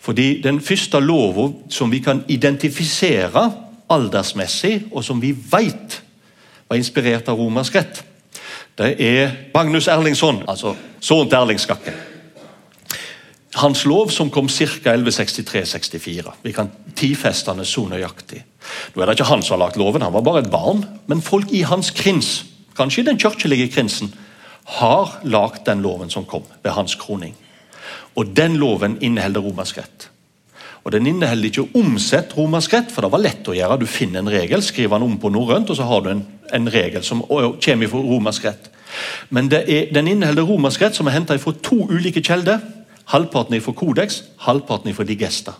[0.00, 3.52] Fordi Den første lova som vi kan identifisere
[3.90, 6.02] aldersmessig, og som vi vet
[6.68, 8.04] var inspirert av romersk rett,
[8.78, 11.92] det er Magnus Erlingsson, altså sønnen til Erling Skakke.
[13.60, 14.64] Hans lov som kom ca.
[14.64, 16.30] 1163-64.
[16.42, 18.40] Vi kan tidfeste den så nøyaktig.
[18.94, 20.86] Nå er det ikke han som har lagt loven, han var bare et barn.
[21.06, 22.46] Men folk i hans krins,
[22.76, 24.14] kanskje i den kirkelige krinsen,
[24.80, 27.36] har lagt den loven som kom ved hans kroning.
[28.16, 30.08] Og den loven inneholder romersk rett.
[30.84, 33.78] Og Den inneholder ikke omsett romersk rett, for det var lett å gjøre.
[33.78, 36.70] Du finner en regel, skriver den om på norrønt, og så har du en, en
[36.74, 38.70] regel som kommer fra romersk rett.
[39.30, 42.58] Men er, den inneholder romersk rett som er henta fra to ulike kjelder.
[43.14, 45.54] Halvparten er fra Kodeks, halvparten er fra Digesta.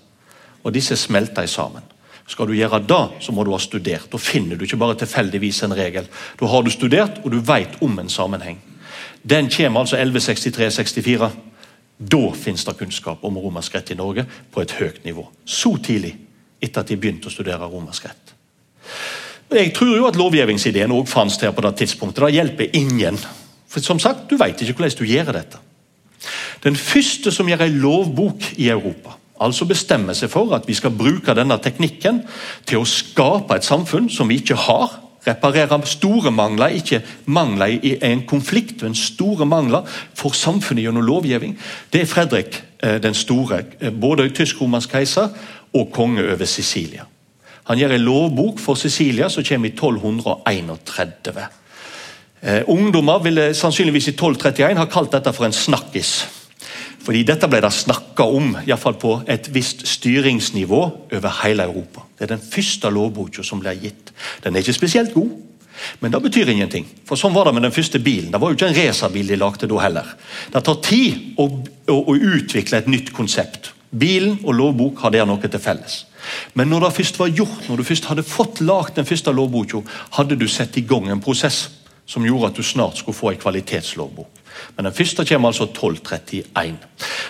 [0.62, 1.87] Og Disse smelter sammen.
[2.27, 4.11] Skal du gjøre det, så må du ha studert.
[4.11, 6.07] Da finner du ikke bare tilfeldigvis en regel.
[6.41, 8.61] Da har du studert, og du vet om en sammenheng.
[9.23, 11.31] Den kommer altså 1163-64.
[12.03, 15.27] Da finnes det kunnskap om romersk rett i Norge på et høyt nivå.
[15.45, 16.15] Så tidlig
[16.62, 18.35] etter at de begynte å studere romersk rett.
[19.53, 22.25] Jeg tror jo at lovgivningsideen også fantes her på det tidspunktet.
[22.25, 23.19] Det hjelper ingen.
[23.69, 25.59] For som sagt, Du vet ikke hvordan du gjør dette.
[26.62, 30.95] Den første som gjør en lovbok i Europa, altså bestemmer seg for at vi skal
[30.95, 32.23] bruke denne teknikken
[32.65, 37.97] til å skape et samfunn som vi ikke har, reparere store mangler, ikke mangler i
[38.03, 41.59] en konflikt, men store mangler for samfunnet gjennom lovgivning.
[41.93, 45.29] Det er Fredrik eh, den store, eh, både tysk-romersk keiser
[45.73, 47.07] og konge over Sicilia.
[47.65, 51.43] Han gjør en lovbok for Sicilia som kommer i 1231.
[52.43, 56.41] Eh, ungdommer ville sannsynligvis i 1231 ha kalt dette for en snakkis.
[57.03, 62.05] Fordi Dette ble det snakka om i fall på et visst styringsnivå over hele Europa.
[62.19, 64.12] Det er den første lovboka som ble gitt.
[64.45, 65.33] Den er ikke spesielt god,
[66.01, 66.87] men det betyr ingenting.
[67.09, 68.31] For Sånn var det med den første bilen.
[68.31, 70.15] Det var jo ikke en racerbil de lagde da heller.
[70.53, 71.49] Det tar tid å,
[71.91, 73.73] å, å utvikle et nytt konsept.
[73.91, 76.05] Bilen og lovbok har der noe til felles.
[76.55, 79.83] Men når det først var gjort, når du først hadde fått lagd den første lovboka,
[80.17, 81.65] hadde du satt i gang en prosess
[82.07, 84.41] som gjorde at du snart skulle få en kvalitetslovbok.
[84.77, 86.77] Men den første kommer altså 1231.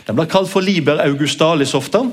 [0.07, 2.05] Den blir kalt for Liber Augustalis ofte.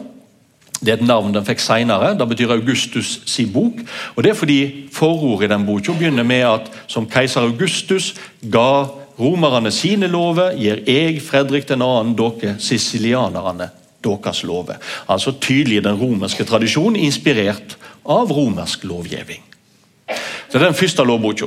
[0.80, 2.13] Det er et navn den fikk senere.
[2.15, 3.82] Det betyr Augustus si bok.
[4.15, 4.62] og Det er fordi
[4.93, 8.13] forordet i den boka begynner med at som keiser Augustus
[8.52, 8.88] ga
[9.19, 11.76] romerne sine lover, gir jeg, Fredrik 2.,
[12.15, 13.69] dere sicilianerne
[14.04, 14.80] deres lover.
[15.10, 19.43] Altså tydelig den romerske tradisjonen, inspirert av romersk lovgivning.
[20.50, 21.45] Så Det er den første lovboka.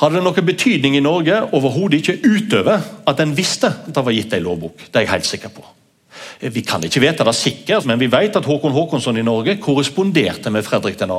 [0.00, 1.42] Hadde det noen betydning i Norge?
[1.56, 4.86] Overhodet ikke, utover at en visste at det var gitt ei lovbok.
[4.88, 5.66] Det er jeg helt sikker på.
[6.40, 10.48] Vi kan ikke vite det sikkert, men vi vet at Håkon Håkonsson i Norge korresponderte
[10.52, 11.18] med Fredrik 2.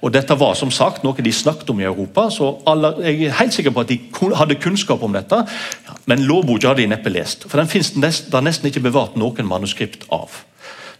[0.00, 3.36] Og dette var som sagt noe de snakket om i Europa, så alle, jeg er
[3.36, 4.00] helt sikker på at de
[4.40, 5.42] hadde kunnskap om dette.
[6.08, 10.08] Men lovboka hadde de neppe lest, for den fins det nesten ikke bevart noen manuskript
[10.08, 10.40] av.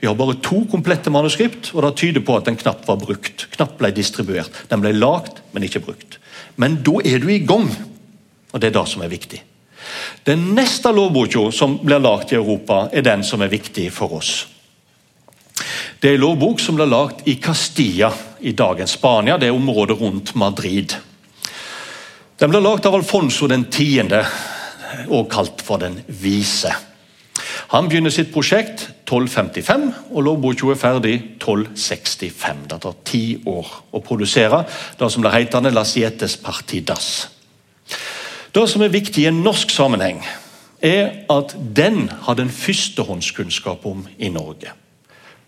[0.03, 3.49] Vi har bare to komplette manuskript, og det tyder på at den knapt var brukt.
[3.57, 4.53] Knapt ble distribuert.
[4.69, 6.21] Den ble lagd, men ikke brukt.
[6.57, 7.69] Men da er du i gang,
[8.53, 9.43] og det er det som er viktig.
[10.27, 14.47] Den neste lovboka som blir lagd i Europa, er den som er viktig for oss.
[16.01, 19.39] Det er en lovbok som ble lagd i Castilla i dagens Spania.
[19.39, 20.97] Det er området rundt Madrid.
[22.37, 24.11] Den ble lagd av Alfonso den 10.,
[25.13, 26.71] og kalt for Den vise.
[27.75, 32.65] Han begynner sitt prosjekt 1255, og lovboka er ferdig 1265.
[32.71, 34.65] Det tar ti år å produsere
[34.99, 37.29] det som blir heter Lasietes Partidas.
[38.51, 40.25] Det som er viktig i en norsk sammenheng,
[40.83, 44.73] er at den har den førstehåndskunnskap om i Norge.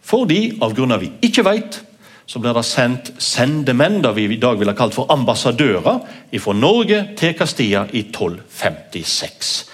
[0.03, 1.81] Fordi, av grunner vi ikke vet,
[2.29, 5.99] så blir det sendt sendemenn, det vi i dag ville kalt for ambassadører,
[6.38, 9.66] fra Norge til Castilla i 1256.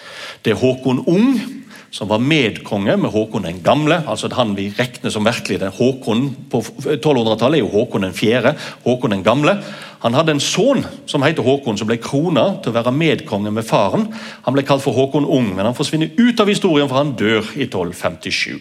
[0.45, 1.64] Det er Håkon Ung
[1.95, 4.01] som var medkonge med Håkon den gamle.
[4.07, 8.57] altså Han vi regner som virkelig den Håkon på 1200-tallet, er jo Håkon den fjerde.
[8.85, 9.63] Håkon den gamle.
[10.03, 13.67] Han hadde en sønn som heter Håkon, som ble krona til å være medkonge med
[13.69, 14.09] faren.
[14.43, 17.47] Han ble kalt for Håkon Ung, men han forsvinner ut av historien, for han dør
[17.55, 18.59] i 1257.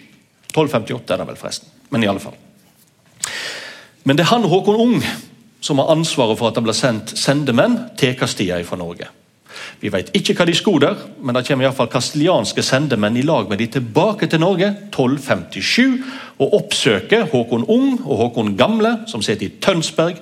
[0.54, 1.74] 1258 er det vel, forresten.
[1.90, 2.38] Men i alle fall.
[4.06, 5.02] Men det er han Håkon Ung
[5.64, 9.10] som har ansvaret for at det ble sendt sendemenn til Castilla fra Norge.
[9.84, 13.50] Vi vet ikke hva de skulle der, men det kommer iallfall kastilianske sendemenn i lag
[13.52, 15.98] med de tilbake til Norge 1257
[16.40, 20.22] og oppsøker Håkon Ung og Håkon Gamle, som sitter i Tønsberg,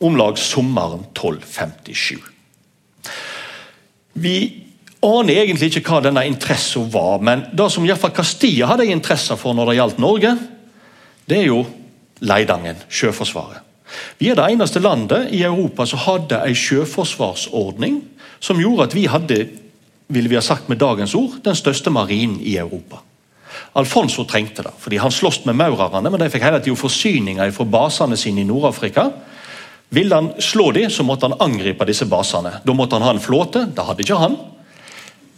[0.00, 2.16] om lag sommeren 1257.
[4.24, 4.38] Vi
[5.04, 9.52] aner egentlig ikke hva denne interessen var, men det som iallfall Kastia hadde interesse for
[9.52, 10.32] når det gjaldt Norge,
[11.28, 11.60] det er jo
[12.24, 13.60] Leidangen, Sjøforsvaret.
[14.16, 18.00] Vi er det eneste landet i Europa som hadde en sjøforsvarsordning
[18.44, 19.38] som gjorde at vi hadde
[20.12, 23.00] ville vi ha sagt med dagens ord, den største marinen i Europa.
[23.78, 27.66] Alfonso trengte det, fordi han sloss med maurerne, men de fikk hele tiden forsyninger fra
[27.66, 29.08] basene sine i Nord-Afrika.
[29.94, 32.58] Ville han slå dem, så måtte han angripe disse basene.
[32.66, 33.64] Da måtte han ha en flåte.
[33.74, 34.36] Det hadde ikke han.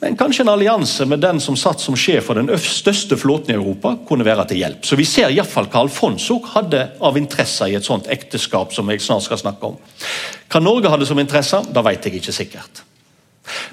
[0.00, 3.56] Men kanskje en allianse med den som satt som sjef for den største flåten i
[3.56, 4.84] Europa, kunne være til hjelp.
[4.84, 9.00] Så Vi ser iallfall hva Alfonso hadde av interesser i et sånt ekteskap som jeg
[9.00, 9.80] snart skal snakke om.
[10.52, 12.85] Hva Norge hadde som interesser, det vet jeg ikke sikkert.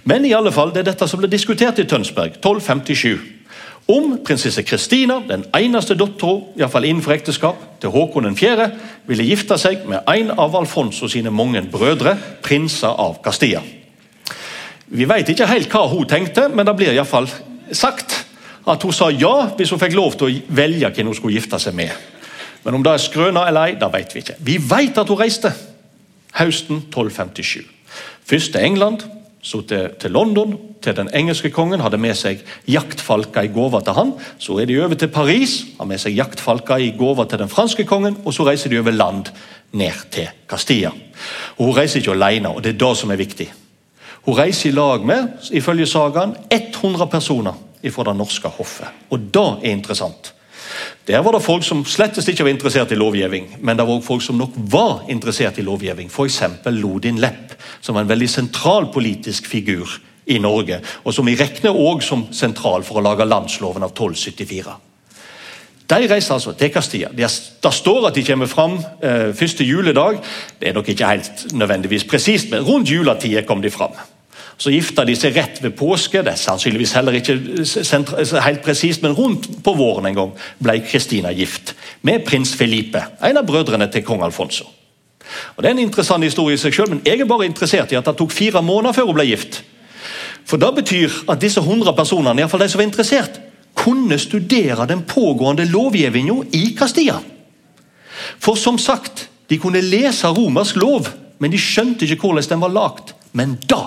[0.03, 3.17] Men i alle fall, det er dette som ble diskutert i Tønsberg 1257.
[3.91, 8.69] Om prinsesse Kristina, den eneste dattera innenfor ekteskap, til Håkon 4.,
[9.09, 13.63] ville gifte seg med en av Alfonso sine mange brødre, prinser av Castilla.
[14.93, 17.27] Vi vet ikke helt hva hun tenkte, men det blir iallfall
[17.73, 18.21] sagt
[18.69, 21.59] at hun sa ja hvis hun fikk lov til å velge hvem hun skulle gifte
[21.59, 21.91] seg med.
[22.63, 24.37] Men om det er skrøna eller ei, det vet vi ikke.
[24.39, 25.51] Vi vet at hun reiste
[26.37, 27.65] høsten 1257.
[28.23, 29.03] Først til England,
[29.43, 33.97] så til, til, London, til den engelske kongen, hadde med seg jaktfalker i gave til
[33.97, 34.13] han.
[34.39, 37.83] Så er de over til Paris, har med seg jaktfalker i gave til den franske
[37.85, 38.15] kongen.
[38.23, 39.33] Og så reiser de over land
[39.75, 40.93] ned til Castilla.
[41.57, 43.49] Og Hun reiser ikke alene, og det er det som er viktig.
[44.23, 47.59] Hun reiser i lag med ifølge sagaen, 100 personer
[47.91, 48.87] fra det norske hoffet.
[49.11, 50.33] Og det er interessant.
[51.07, 54.07] Der var det folk som slettest ikke var interessert i lovgivning, men det var også
[54.07, 56.11] folk som nok var interessert i lovgivning.
[56.11, 56.41] F.eks.
[56.65, 61.75] Lodin Lepp, som var en veldig sentral politisk figur i Norge, og som vi regner
[61.75, 64.79] også som sentral for å lage landsloven av 1274.
[65.93, 67.11] De reiser altså til Castilla.
[67.11, 67.27] Det
[67.75, 70.21] står at de kommer fram eh, første juledag.
[70.59, 73.91] Det er nok ikke helt nødvendigvis presist, men rundt juletida kom de fram.
[74.57, 76.21] Så gifta de seg rett ved påske.
[76.23, 77.37] Det er sannsynligvis heller ikke
[78.45, 83.39] helt presist, men rundt på våren en gang ble Kristina gift med prins Felipe, en
[83.39, 84.67] av brødrene til kong Alfonso.
[85.55, 87.97] Og Det er en interessant historie i seg selv, men jeg er bare interessert i
[87.97, 89.63] at det tok fire måneder før hun ble gift.
[90.45, 93.39] For Det betyr at disse 100 personene, i fall de som var interessert,
[93.73, 97.19] kunne studere den pågående lovgivninga i Castilla.
[98.39, 101.07] For som sagt, de kunne lese romersk lov,
[101.39, 103.13] men de skjønte ikke hvordan den var lagd.
[103.33, 103.81] Men da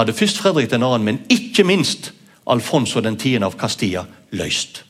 [0.00, 2.12] hadde først Fredrik 2., men ikke minst
[2.50, 3.42] Alfonso 10.
[3.44, 4.84] av Castilla løst.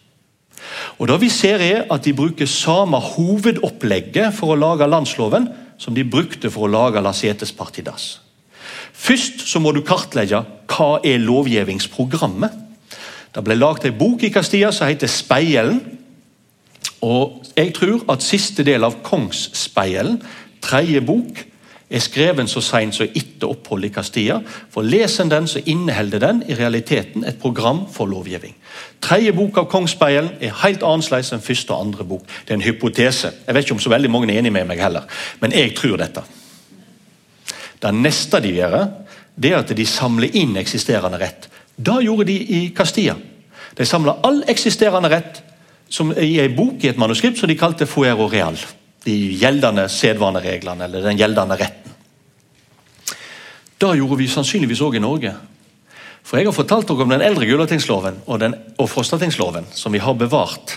[1.01, 5.49] Og da vi ser er at De bruker samme hovedopplegget for å lage landsloven
[5.81, 8.21] som de brukte for å lage Lasietes Partidas.
[8.93, 12.53] Først så må du kartlegge hva er lovgivningsprogrammet.
[13.31, 15.81] Det ble laget en bok i Castilla som heter Speilen.
[17.01, 20.21] Og Jeg tror at siste del av Kongsspeilen,
[20.61, 21.47] tredje bok,
[21.91, 24.39] er skreven så seint som etter oppholdet i Castilla.
[24.71, 28.55] For Leser den, så inneholder den i realiteten et program for lovgivning.
[29.03, 32.27] Tredje bok av Kongsspeilen er helt annerledes enn første og andre bok.
[32.47, 33.33] Det er en hypotese.
[33.47, 35.09] Jeg vet ikke om så veldig mange er enig med meg heller,
[35.43, 36.23] men jeg tror dette.
[37.81, 38.81] Det neste de gjør,
[39.41, 41.49] det er at de samler inn eksisterende rett.
[41.77, 43.17] Da gjorde de i Castilla.
[43.77, 45.41] De samla all eksisterende rett
[46.21, 48.59] i ei bok i et manuskript som de kalte Fuero Real.
[49.05, 51.95] De gjeldende sedvanereglene eller den gjeldende retten.
[53.81, 55.33] Det gjorde vi sannsynligvis òg i Norge.
[56.23, 60.03] For Jeg har fortalt dere om den eldre Gulatingsloven og, den, og Frostatingsloven, som vi
[60.05, 60.77] har bevart.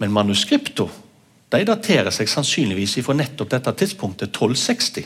[0.00, 0.88] Men manuskriptene
[1.52, 5.04] daterer seg sannsynligvis fra nettopp dette tidspunktet 1260.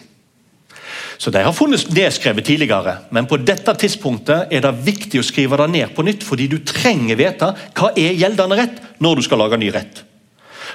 [1.19, 5.59] Så De har funnet nedskrevet tidligere, men på dette tidspunktet er det viktig å skrive
[5.59, 9.43] det ned på nytt, fordi du trenger vite hva er gjeldende rett når du skal
[9.43, 10.06] lage ny rett.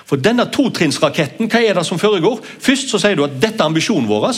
[0.05, 2.41] For denne totrinnsraketten, hva er det som foregår?
[2.41, 4.31] Først så sier du at dette er ambisjonen vår.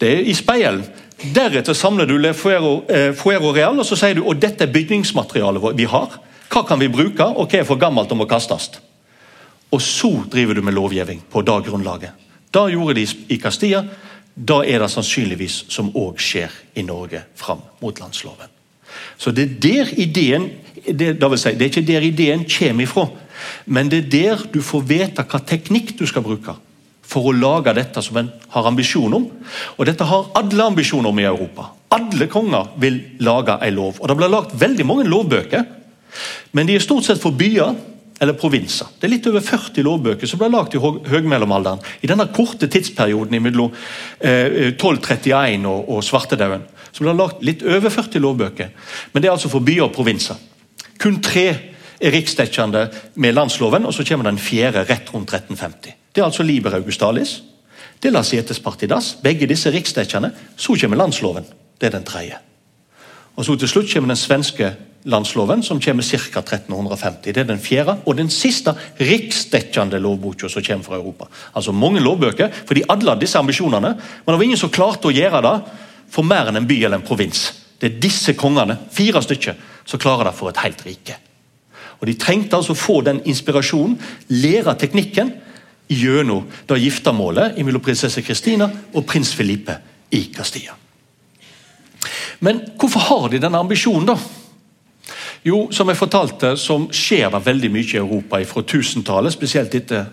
[0.00, 0.84] Det er i speilen.
[1.22, 4.72] Deretter samler du Le Fuero, eh, Fuero Real og så sier du og dette er
[4.74, 6.18] bygningsmaterialet vi har.
[6.52, 8.70] Hva kan vi bruke, og hva er for gammelt og må kastes?
[9.72, 12.10] Og så driver du med lovgivning på det grunnlaget.
[12.52, 13.84] Det gjorde de i Castilla.
[14.34, 18.61] Da er det sannsynligvis som òg skjer i Norge fram mot landsloven.
[19.18, 20.50] Så Det er der ideen
[20.82, 23.06] det, det, si, det er ikke der ideen kommer ifra,
[23.66, 26.56] men det er der du får vite hva teknikk du skal bruke
[27.12, 29.28] for å lage dette som en har ambisjon om.
[29.76, 31.68] Og Dette har alle ambisjoner om i Europa.
[31.92, 34.00] Alle konger vil lage en lov.
[34.00, 35.64] Og Det blir lagd veldig mange lovbøker,
[36.52, 37.74] men de er stort sett for byer
[38.22, 38.90] eller provinser.
[39.00, 41.80] Det er litt over 40 lovbøker som ble lagd i høgmellomalderen.
[42.04, 43.72] I denne korte tidsperioden mellom
[44.20, 46.68] eh, 1231 og, og svartedauden.
[46.92, 48.72] Så ble lagd litt over 40 lovbøker.
[49.12, 50.36] Men det er altså for byer og provinser.
[51.00, 51.46] Kun tre
[52.02, 55.96] er riksdekkende med landsloven, og så kommer den fjerde rett rundt 1350.
[56.12, 57.40] Det er altså Liber Augustalis.
[58.02, 59.16] Det er Lasietes Partidas.
[59.22, 60.32] Begge disse riksdekkende.
[60.56, 61.46] Så kommer landsloven.
[61.80, 62.38] Det er den tredje.
[63.36, 64.74] Og så Til slutt kommer den svenske
[65.04, 66.40] landsloven, som kommer ca.
[66.40, 67.32] 1350.
[67.32, 71.26] Det er den fjerde og den siste riksdekkende lovboka som kommer fra Europa.
[71.54, 75.14] Altså Mange lovbøker, for de hadde disse ambisjonene, men det var ingen som klarte å
[75.14, 75.56] gjøre det
[76.12, 77.46] for mer enn en by eller en provins.
[77.80, 79.56] Det er disse kongene, fire stykker,
[79.88, 81.16] som klarer det for et helt rike.
[82.00, 83.96] Og De trengte altså å få den inspirasjonen,
[84.28, 85.32] lære teknikken,
[85.92, 89.76] gjennom da giftermålet mellom prinsesse Kristina og prins Filipe
[90.14, 90.76] i Castilla.
[92.42, 94.16] Men hvorfor har de denne ambisjonen, da?
[95.46, 100.06] Jo, som jeg fortalte, som skjer det veldig mye i Europa fra 1000-tallet, spesielt etter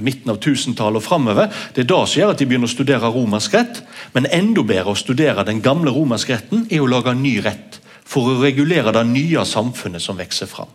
[0.00, 1.50] midten av 1000-tallet og framover.
[1.74, 3.82] Det er da som gjør at de begynner å studere romersk rett.
[4.14, 7.80] Men enda bedre å studere den gamle romerske retten er å lage en ny rett
[8.08, 10.70] for å regulere det nye samfunnet som vokser fram.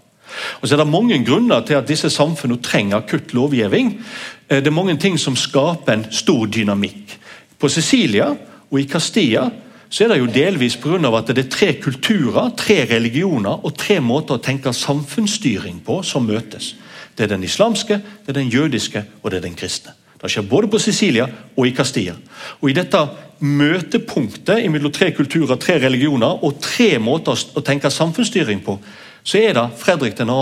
[0.61, 4.03] Og så er Det mange grunner til at disse samfunnene trenger akutt lovgivning.
[4.49, 7.17] Eh, det er mange ting som skaper en stor dynamikk.
[7.59, 8.35] På Sicilia
[8.71, 9.49] og i Castilla
[9.89, 11.17] så er det jo delvis pga.
[11.17, 16.25] at det er tre kulturer, tre religioner og tre måter å tenke samfunnsstyring på som
[16.25, 16.75] møtes.
[17.15, 19.93] Det er den islamske, det er den jødiske og det er den kristne.
[20.21, 22.15] Det skjer både på Sicilia og i Castilla.
[22.61, 23.01] Og I dette
[23.39, 28.79] møtepunktet mellom tre kulturer, tre religioner og tre måter å tenke samfunnsstyring på,
[29.23, 30.37] så er det Fredrik 2.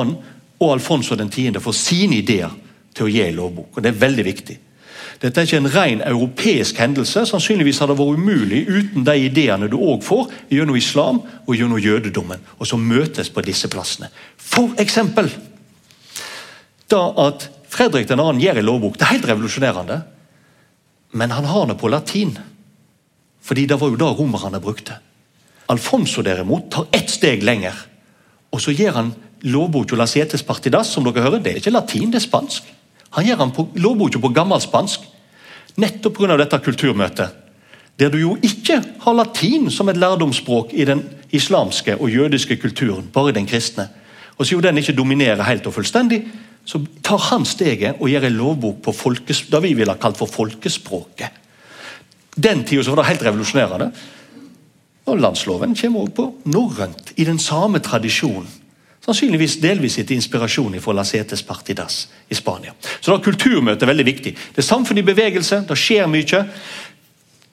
[0.60, 1.60] og Alfonso 10.
[1.60, 2.52] for sine ideer
[2.96, 3.76] til å gi lovbok.
[3.76, 4.58] Og Det er veldig viktig.
[5.22, 7.26] Dette er ikke en ren europeisk hendelse.
[7.30, 11.80] Sannsynligvis har det vært umulig uten de ideene du òg får gjennom islam og gjennom
[11.82, 14.12] jødedommen, og som møtes på disse plassene.
[14.38, 15.32] For eksempel
[16.92, 18.16] da at Fredrik 2.
[18.40, 18.98] gjør en lovbok.
[18.98, 19.98] Det er helt revolusjonerende.
[21.16, 22.38] Men han har det på latin.
[23.42, 24.96] Fordi det var jo da romerne brukte.
[25.68, 27.76] Alfonso derimot tar ett steg lenger.
[28.54, 29.12] Og så gjør han
[29.44, 31.42] lovboka La Cetes Partidas, som dere hører.
[31.44, 32.70] Det er ikke latin, det er spansk.
[33.16, 35.12] Han gjør han på lovboka på gammelspansk,
[35.76, 36.38] Nettopp pga.
[36.40, 37.30] dette kulturmøtet.
[38.00, 43.08] Der du jo ikke har latin som et lærdomsspråk i den islamske og jødiske kulturen,
[43.14, 43.90] bare den kristne.
[44.38, 46.26] Og Siden den ikke dominerer helt og fullstendig,
[46.66, 50.18] så tar han steget og gjør en lovbok på folkes, det vi ville ha kalt
[50.18, 51.30] for folkespråket.
[52.36, 53.92] Den tida var det helt revolusjonerende.
[55.06, 58.48] Og Landsloven kommer også på norrønt, i den samme tradisjonen.
[59.06, 62.74] Sannsynligvis delvis etter inspirasjon fra Lacetes Partidas i Spania.
[63.00, 64.34] Så da er kulturmøtet veldig viktig.
[64.34, 66.42] Det er samfunn i bevegelse, det skjer mye.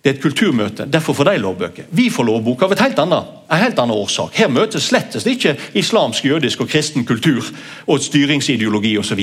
[0.03, 1.91] Det er et kulturmøte, derfor får de lovbøker.
[1.95, 4.33] Vi får lovbok av et helt annet, en helt annen årsak.
[4.35, 7.45] Her møtes slettes ikke islamsk, jødisk og kristen kultur
[7.87, 9.23] og styringsideologi osv.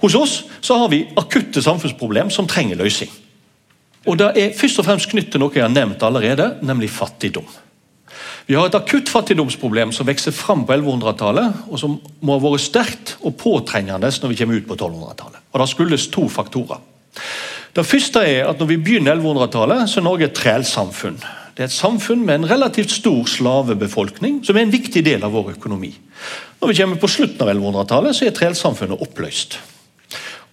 [0.00, 3.10] Hos oss så har vi akutte samfunnsproblem som trenger løsning.
[4.06, 7.65] Og Det er først og fremst knyttet til noe jeg har nevnt allerede, nemlig fattigdom.
[8.46, 12.62] Vi har et akutt fattigdomsproblem som vokser fram på 1100-tallet, og som må ha vært
[12.62, 15.40] sterkt og påtrengende når vi kommer ut på 1200-tallet.
[15.50, 16.78] Og Det skyldes to faktorer.
[17.76, 21.18] Det første er at når vi begynner 1100-tallet, så er Norge et trælsamfunn.
[21.56, 25.34] Det er et samfunn med en relativt stor slavebefolkning, som er en viktig del av
[25.34, 25.90] vår økonomi.
[26.60, 29.58] Når vi kommer på slutten av 1100-tallet, så er trælsamfunnet oppløst.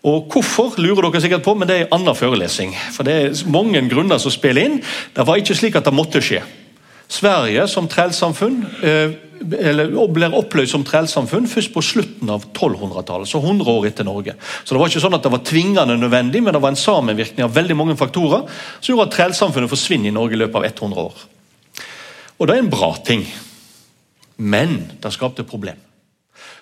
[0.04, 2.74] Og Hvorfor lurer dere sikkert på, men det er en annen forelesning.
[2.92, 4.82] For Det er mange grunner som spiller inn.
[5.16, 6.42] Det var ikke slik at det måtte skje.
[7.08, 8.64] Sverige som trellsamfunn
[9.44, 14.36] eller blir oppløst som trellsamfunn først på slutten av 1200-tallet, så 100 år etter Norge.
[14.64, 17.46] Så Det var ikke sånn at det var tvingende nødvendig, men det var en sammenvirkning
[17.46, 18.48] av veldig mange faktorer
[18.80, 21.26] som gjorde at trellsamfunnet forsvinner i Norge i løpet av 100 år.
[22.40, 23.26] Og Det er en bra ting,
[24.38, 25.78] men det skapte problem.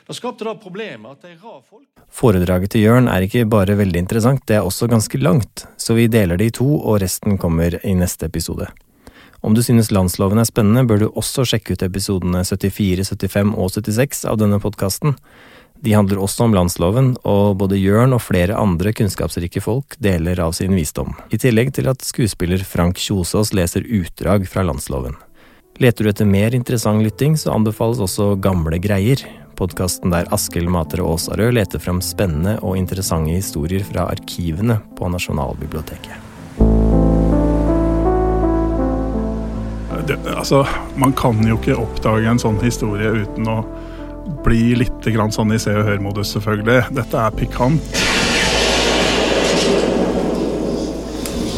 [0.08, 4.02] Det skapte da problemet at de rar folk Foredraget til Jørn er ikke bare veldig
[4.02, 7.80] interessant, det er også ganske langt, så vi deler det i to, og resten kommer
[7.88, 8.68] i neste episode.
[9.42, 13.74] Om du synes landsloven er spennende, bør du også sjekke ut episodene 74, 75 og
[13.74, 15.16] 76 av denne podkasten.
[15.82, 20.54] De handler også om landsloven, og både Jørn og flere andre kunnskapsrike folk deler av
[20.54, 25.18] sin visdom, i tillegg til at skuespiller Frank Kjosås leser utdrag fra landsloven.
[25.82, 29.26] Leter du etter mer interessant lytting, så anbefales også Gamle greier,
[29.58, 36.31] podkasten der Askild Matre Aasarød leter fram spennende og interessante historier fra arkivene på Nasjonalbiblioteket.
[40.08, 40.64] Det, altså,
[40.96, 43.62] man kan jo ikke oppdage en sånn historie uten å
[44.46, 46.92] bli litt grann sånn i Se og Hør-modus, selvfølgelig.
[46.98, 47.98] Dette er pikant.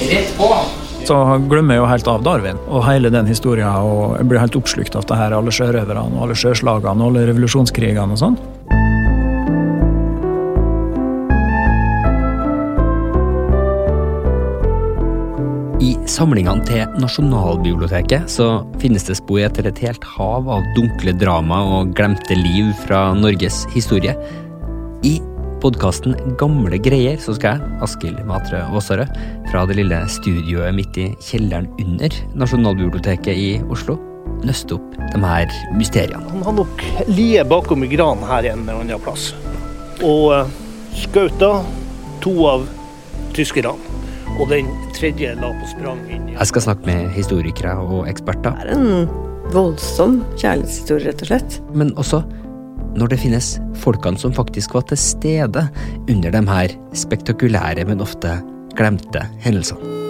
[0.04, 0.50] Rett på!
[1.04, 1.18] Så
[1.52, 3.68] glemmer jeg jo helt av Darwin og hele den historien.
[3.68, 7.28] og jeg blir helt oppslukt av det her, alle sjørøverne og alle sjøslagene og alle
[7.32, 8.38] revolusjonskrigene og sånn.
[15.84, 18.46] I samlingene til Nasjonalbiblioteket så
[18.80, 23.64] finnes det spor etter et helt hav av dunkle drama og glemte liv fra Norges
[23.74, 24.14] historie.
[25.04, 25.18] I
[25.64, 29.12] podkasten Gamle greier så skal jeg, Askild Matre Aasarød,
[29.52, 33.98] fra det lille studioet midt i kjelleren under Nasjonalbiblioteket i Oslo,
[34.48, 36.24] nøste opp de her mysteriene.
[36.32, 39.34] Han har nok lie bakom i granen her en eller annen plass.
[40.00, 40.48] Og
[40.96, 41.58] skauta
[42.24, 42.70] to av
[43.36, 43.93] tyskerne.
[44.42, 48.56] Og den tredje la på sprang inn i Jeg skal snakke med historikere og eksperter.
[48.64, 49.10] Det er en
[49.54, 51.60] voldsom kjærlighetshistorie, rett og slett.
[51.78, 52.24] Men også
[52.98, 53.50] når det finnes
[53.82, 55.68] folkene som faktisk var til stede
[56.10, 58.38] under de her spektakulære, men ofte
[58.78, 60.02] glemte hendelsene.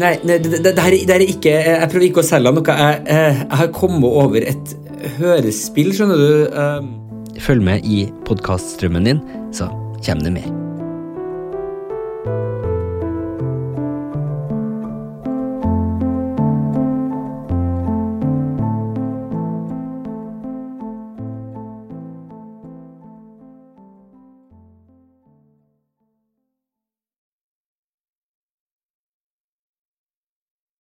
[0.00, 2.54] Nei, nei det, det, det, her, det, her, er ikke Jeg prøver ikke å selge
[2.54, 2.78] noe.
[2.78, 4.76] Jeg, jeg, jeg har kommet over et
[5.18, 7.42] hørespill, skjønner du.
[7.42, 9.22] Følg med i podkaststrømmen din,
[9.56, 10.59] så kommer det mer.